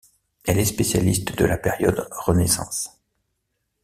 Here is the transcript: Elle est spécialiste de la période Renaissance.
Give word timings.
Elle 0.47 0.57
est 0.57 0.65
spécialiste 0.65 1.37
de 1.37 1.45
la 1.45 1.59
période 1.59 2.07
Renaissance. 2.09 2.99